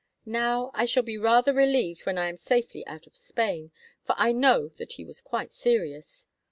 [0.25, 3.69] Now, I shall be rather relieved when I am safely out of Spain,
[4.03, 6.25] for I know that he was quite serious.